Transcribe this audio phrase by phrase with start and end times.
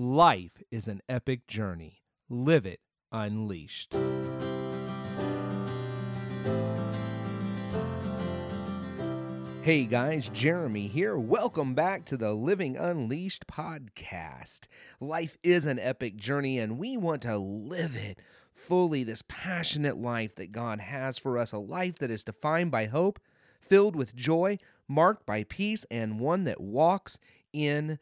[0.00, 2.04] Life is an epic journey.
[2.30, 2.78] Live it
[3.10, 3.96] unleashed.
[9.62, 11.18] Hey guys, Jeremy here.
[11.18, 14.68] Welcome back to the Living Unleashed podcast.
[15.00, 18.20] Life is an epic journey, and we want to live it
[18.54, 22.86] fully this passionate life that God has for us a life that is defined by
[22.86, 23.18] hope,
[23.60, 27.18] filled with joy, marked by peace, and one that walks
[27.52, 27.98] in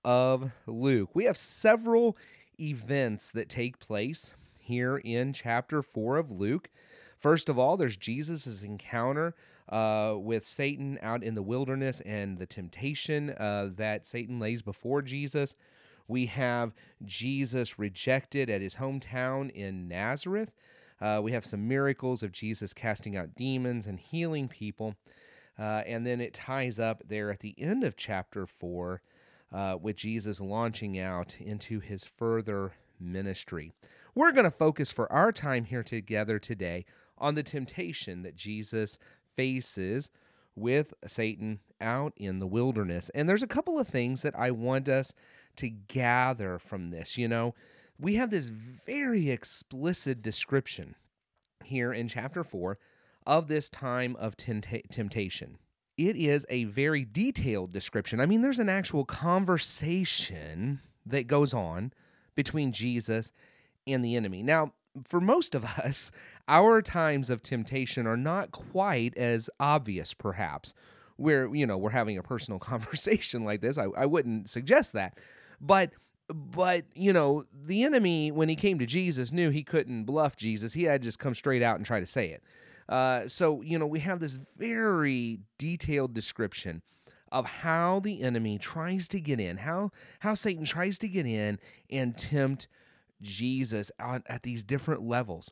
[0.03, 1.09] of Luke.
[1.13, 2.15] We have several
[2.59, 6.69] events that take place here in chapter 4 of Luke.
[7.17, 9.35] First of all, there's Jesus' encounter
[9.69, 15.01] uh, with Satan out in the wilderness and the temptation uh, that Satan lays before
[15.01, 15.55] Jesus.
[16.07, 20.53] We have Jesus rejected at his hometown in Nazareth.
[21.01, 24.95] Uh, we have some miracles of Jesus casting out demons and healing people.
[25.59, 29.01] Uh, and then it ties up there at the end of chapter 4
[29.51, 33.73] uh, with Jesus launching out into his further ministry.
[34.15, 36.85] We're going to focus for our time here together today
[37.17, 38.97] on the temptation that Jesus
[39.35, 40.09] faces
[40.55, 43.09] with Satan out in the wilderness.
[43.13, 45.13] And there's a couple of things that I want us
[45.57, 47.17] to gather from this.
[47.17, 47.53] You know,
[47.99, 50.95] we have this very explicit description
[51.63, 52.77] here in chapter 4
[53.25, 55.57] of this time of temptation
[55.97, 58.19] it is a very detailed description.
[58.19, 61.91] I mean, there's an actual conversation that goes on
[62.35, 63.31] between Jesus
[63.87, 64.43] and the enemy.
[64.43, 64.73] Now,
[65.05, 66.11] for most of us,
[66.47, 70.73] our times of temptation are not quite as obvious, perhaps.
[71.15, 73.77] Where, you know, we're having a personal conversation like this.
[73.77, 75.17] I, I wouldn't suggest that.
[75.59, 75.91] But
[76.29, 80.73] but you know the enemy when he came to jesus knew he couldn't bluff jesus
[80.73, 82.43] he had to just come straight out and try to say it
[82.89, 86.81] uh, so, you know, we have this very detailed description
[87.31, 91.59] of how the enemy tries to get in, how how Satan tries to get in
[91.89, 92.67] and tempt
[93.21, 95.51] Jesus at, at these different levels,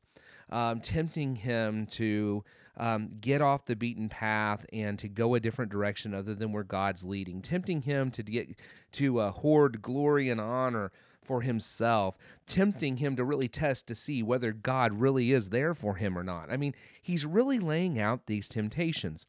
[0.49, 2.43] um, tempting him to
[2.77, 6.63] um, get off the beaten path and to go a different direction other than where
[6.63, 8.55] God's leading, tempting him to get
[8.93, 10.91] to uh, hoard glory and honor
[11.25, 15.95] for himself, tempting him to really test to see whether God really is there for
[15.95, 16.51] him or not.
[16.51, 19.25] I mean, he's really laying out these temptations.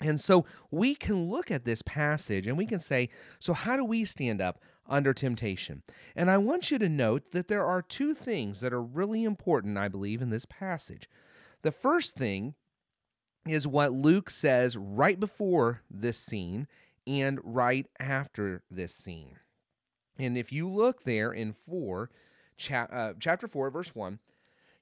[0.00, 3.08] And so we can look at this passage and we can say,
[3.38, 5.82] so how do we stand up under temptation?
[6.14, 9.78] And I want you to note that there are two things that are really important,
[9.78, 11.08] I believe, in this passage.
[11.62, 12.54] The first thing
[13.46, 16.66] is what Luke says right before this scene
[17.06, 19.36] and right after this scene.
[20.18, 22.10] And if you look there in 4,
[22.56, 24.18] cha- uh, chapter 4, verse 1,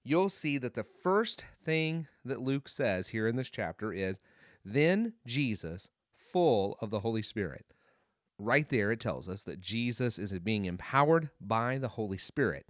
[0.05, 4.19] you'll see that the first thing that Luke says here in this chapter is,
[4.65, 7.67] Then Jesus, full of the Holy Spirit.
[8.39, 12.67] Right there, it tells us that Jesus is being empowered by the Holy Spirit.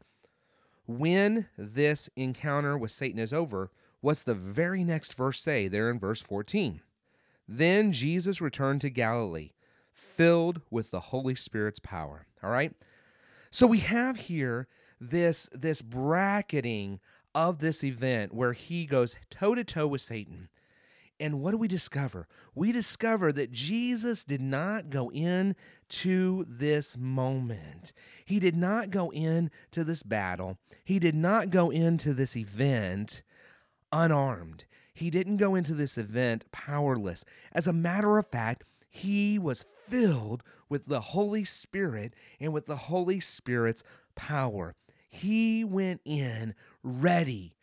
[0.87, 5.99] When this encounter with Satan is over, what's the very next verse say there in
[5.99, 6.81] verse 14?
[7.49, 9.53] Then Jesus returned to Galilee
[9.93, 12.27] filled with the Holy Spirit's power.
[12.43, 12.73] All right?
[13.51, 14.69] So we have here
[15.01, 17.01] this this bracketing
[17.35, 20.49] of this event where he goes toe to toe with Satan.
[21.21, 22.27] And what do we discover?
[22.55, 25.55] We discover that Jesus did not go in
[25.91, 27.93] to this moment.
[28.25, 30.59] He did not go in to this battle.
[30.85, 33.23] He did not go into this event
[33.93, 34.65] unarmed.
[34.95, 37.25] He didn't go into this event powerless.
[37.53, 42.77] As a matter of fact, he was filled with the Holy Spirit and with the
[42.77, 43.83] Holy Spirit's
[44.15, 44.75] power.
[45.09, 47.55] He went in ready,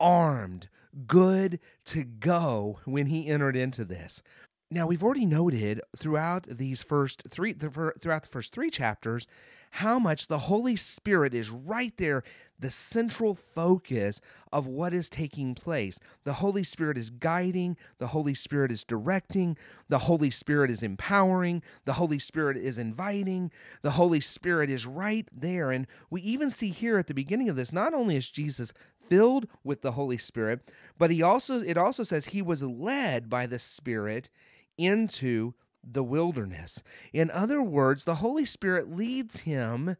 [0.00, 0.68] armed,
[1.06, 4.22] good to go when he entered into this.
[4.70, 9.26] Now, we've already noted throughout these first three, throughout the first three chapters,
[9.72, 12.22] how much the Holy Spirit is right there,
[12.58, 14.20] the central focus
[14.52, 15.98] of what is taking place.
[16.24, 19.56] The Holy Spirit is guiding, the Holy Spirit is directing,
[19.88, 23.50] the Holy Spirit is empowering, the Holy Spirit is inviting,
[23.82, 25.70] the Holy Spirit is right there.
[25.70, 28.72] And we even see here at the beginning of this, not only is Jesus
[29.08, 33.46] filled with the Holy Spirit, but he also it also says he was led by
[33.46, 34.30] the Spirit
[34.76, 35.54] into
[35.92, 36.82] the wilderness.
[37.12, 39.96] In other words, the Holy Spirit leads him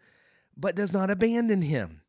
[0.56, 2.02] but does not abandon him.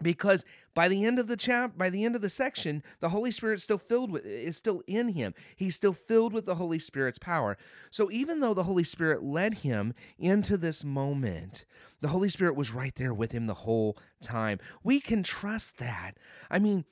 [0.00, 0.44] Because
[0.74, 3.60] by the end of the chap by the end of the section, the Holy Spirit
[3.60, 5.34] still filled with is still in him.
[5.56, 7.56] He's still filled with the Holy Spirit's power.
[7.90, 11.64] So even though the Holy Spirit led him into this moment,
[12.00, 14.60] the Holy Spirit was right there with him the whole time.
[14.84, 16.12] We can trust that.
[16.48, 16.84] I mean,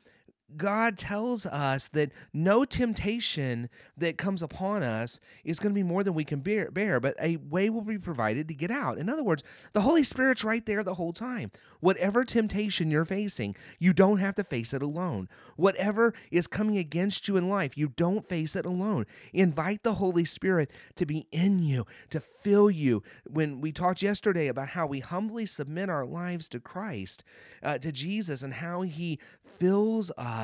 [0.55, 6.05] God tells us that no temptation that comes upon us is going to be more
[6.05, 8.97] than we can bear, bear, but a way will be provided to get out.
[8.99, 11.51] In other words, the Holy Spirit's right there the whole time.
[11.81, 15.29] Whatever temptation you're facing, you don't have to face it alone.
[15.57, 19.05] Whatever is coming against you in life, you don't face it alone.
[19.33, 23.03] Invite the Holy Spirit to be in you, to fill you.
[23.29, 27.25] When we talked yesterday about how we humbly submit our lives to Christ,
[27.65, 29.19] uh, to Jesus, and how He
[29.59, 30.36] fills us,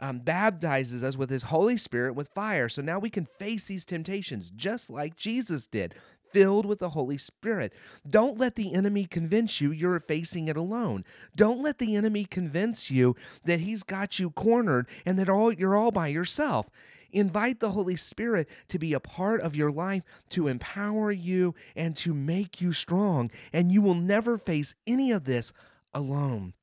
[0.00, 2.68] um, baptizes us with His Holy Spirit with fire.
[2.68, 5.94] So now we can face these temptations just like Jesus did
[6.32, 7.72] filled with the Holy Spirit.
[8.08, 11.04] Don't let the enemy convince you you're facing it alone.
[11.36, 13.14] Don't let the enemy convince you
[13.44, 16.70] that he's got you cornered and that all you're all by yourself.
[17.12, 21.94] Invite the Holy Spirit to be a part of your life, to empower you and
[21.96, 25.52] to make you strong, and you will never face any of this
[25.92, 26.54] alone.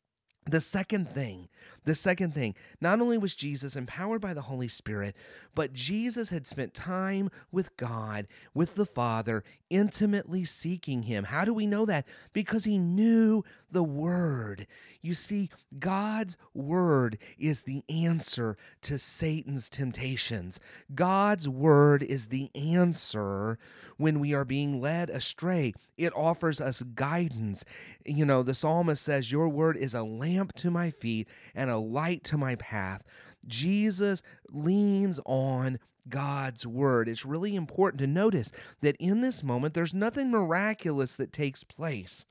[0.46, 1.48] The second thing,
[1.86, 5.16] the second thing, not only was Jesus empowered by the Holy Spirit,
[5.54, 11.26] but Jesus had spent time with God, with the Father, intimately seeking Him.
[11.26, 12.08] How do we know that?
[12.34, 14.29] Because He knew the Word.
[15.02, 20.60] You see, God's Word is the answer to Satan's temptations.
[20.94, 23.58] God's Word is the answer
[23.98, 25.74] when we are being led astray.
[25.98, 27.64] It offers us guidance.
[28.06, 31.78] You know, the psalmist says, Your Word is a lamp to my feet and a
[31.78, 33.04] light to my path.
[33.48, 34.22] Jesus
[34.52, 35.80] leans on
[36.10, 37.08] God's word.
[37.08, 42.26] It's really important to notice that in this moment, there's nothing miraculous that takes place.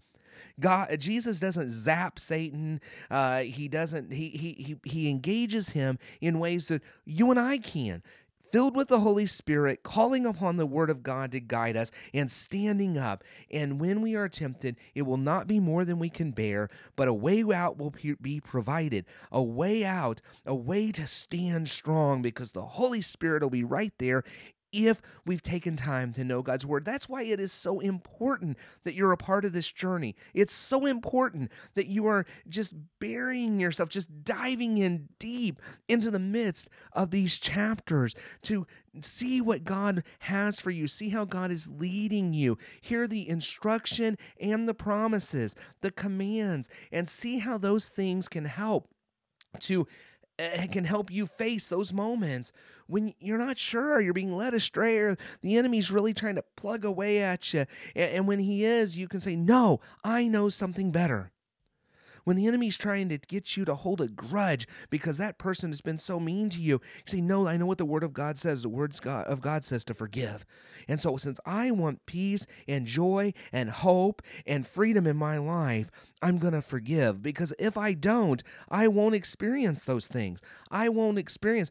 [0.60, 2.80] God, Jesus doesn't zap Satan.
[3.10, 4.12] Uh, he doesn't.
[4.12, 8.02] He he he he engages him in ways that you and I can
[8.50, 12.30] filled with the Holy Spirit, calling upon the Word of God to guide us, and
[12.30, 13.24] standing up.
[13.50, 17.08] And when we are tempted, it will not be more than we can bear, but
[17.08, 19.04] a way out will be provided.
[19.30, 23.92] A way out, a way to stand strong, because the Holy Spirit will be right
[23.98, 24.24] there
[24.72, 26.84] if we've taken time to know God's word.
[26.84, 30.14] That's why it is so important that you're a part of this journey.
[30.34, 36.18] It's so important that you are just burying yourself, just diving in deep into the
[36.18, 38.66] midst of these chapters to
[39.00, 44.18] see what God has for you, see how God is leading you, hear the instruction
[44.40, 48.88] and the promises, the commands, and see how those things can help
[49.60, 49.86] to
[50.38, 52.52] it can help you face those moments
[52.86, 56.84] when you're not sure you're being led astray or the enemy's really trying to plug
[56.84, 57.66] away at you.
[57.94, 61.30] And, when he is you can say no i know something better
[62.28, 65.80] when the enemy's trying to get you to hold a grudge because that person has
[65.80, 68.36] been so mean to you, you say, No, I know what the word of God
[68.36, 68.60] says.
[68.60, 70.44] The word of God says to forgive.
[70.86, 75.90] And so, since I want peace and joy and hope and freedom in my life,
[76.20, 80.40] I'm going to forgive because if I don't, I won't experience those things.
[80.70, 81.70] I won't experience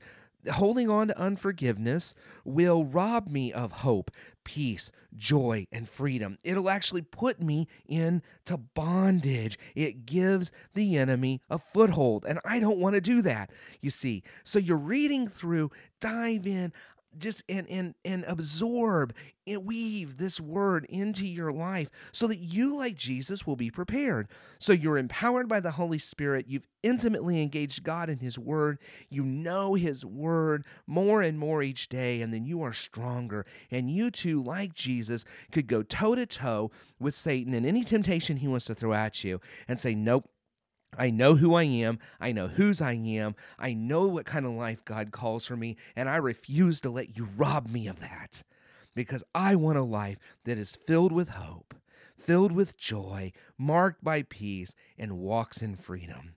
[0.54, 2.14] holding on to unforgiveness
[2.44, 4.12] will rob me of hope,
[4.44, 6.38] peace, joy, and freedom.
[6.44, 9.60] It'll actually put me into bondage.
[9.76, 13.52] It gives the enemy a foothold, and I don't want to do that,
[13.82, 14.24] you see.
[14.44, 16.72] So you're reading through, dive in
[17.20, 19.14] just and and and absorb
[19.46, 24.28] and weave this word into your life so that you like Jesus will be prepared.
[24.60, 28.78] So you're empowered by the Holy Spirit, you've intimately engaged God in his word,
[29.10, 33.46] you know his word more and more each day and then you are stronger.
[33.72, 38.38] And you too like Jesus could go toe to toe with Satan and any temptation
[38.38, 40.30] he wants to throw at you and say nope
[40.96, 42.00] I know who I am.
[42.20, 43.36] I know whose I am.
[43.58, 47.18] I know what kind of life God calls for me, and I refuse to let
[47.18, 48.44] you rob me of that
[48.96, 51.76] because I want a life that is filled with hope,
[52.18, 56.36] filled with joy, marked by peace, and walks in freedom.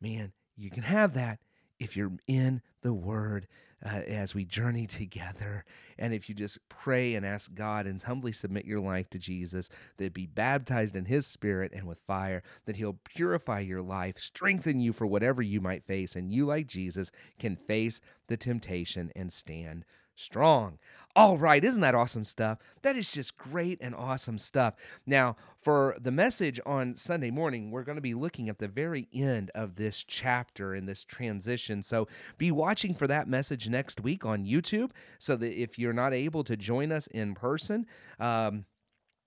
[0.00, 1.40] Man, you can have that
[1.80, 3.48] if you're in the Word
[3.84, 5.64] uh, as we journey together.
[5.98, 9.68] And if you just pray and ask God and humbly submit your life to Jesus,
[9.96, 14.80] that be baptized in His Spirit and with fire, that He'll purify your life, strengthen
[14.80, 19.32] you for whatever you might face, and you, like Jesus, can face the temptation and
[19.32, 19.84] stand
[20.20, 20.78] strong.
[21.16, 22.58] All right, isn't that awesome stuff?
[22.82, 24.74] That is just great and awesome stuff.
[25.06, 29.08] Now, for the message on Sunday morning, we're going to be looking at the very
[29.12, 31.82] end of this chapter in this transition.
[31.82, 32.06] So
[32.38, 36.44] be watching for that message next week on YouTube so that if you're not able
[36.44, 37.86] to join us in person,
[38.20, 38.66] um,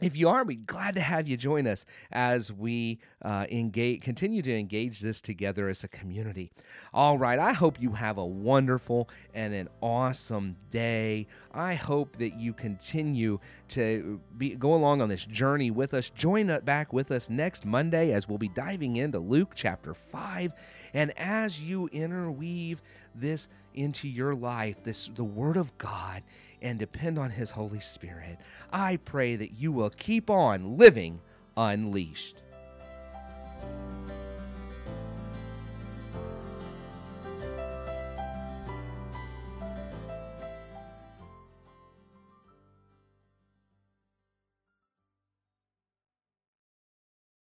[0.02, 4.42] if you are, we'd glad to have you join us as we uh, engage, continue
[4.42, 6.52] to engage this together as a community.
[6.94, 11.28] All right, I hope you have a wonderful and an awesome day.
[11.54, 16.10] I hope that you continue to be, go along on this journey with us.
[16.10, 20.54] Join back with us next Monday as we'll be diving into Luke chapter 5.
[20.94, 22.82] And as you interweave
[23.16, 26.24] this into your life, this the Word of God,
[26.64, 28.40] and depend on His Holy Spirit.
[28.72, 31.22] I pray that you will keep on living
[31.56, 32.42] unleashed.